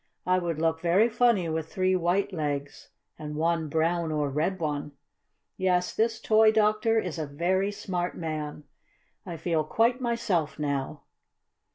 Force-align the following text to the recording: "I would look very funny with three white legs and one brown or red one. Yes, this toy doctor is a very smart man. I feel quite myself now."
"I 0.25 0.39
would 0.39 0.57
look 0.57 0.81
very 0.81 1.09
funny 1.09 1.47
with 1.47 1.71
three 1.71 1.95
white 1.95 2.33
legs 2.33 2.89
and 3.19 3.35
one 3.35 3.69
brown 3.69 4.11
or 4.11 4.31
red 4.31 4.59
one. 4.59 4.93
Yes, 5.57 5.93
this 5.93 6.19
toy 6.19 6.51
doctor 6.51 6.97
is 6.97 7.19
a 7.19 7.27
very 7.27 7.71
smart 7.71 8.17
man. 8.17 8.63
I 9.27 9.37
feel 9.37 9.63
quite 9.63 10.01
myself 10.01 10.57
now." 10.57 11.03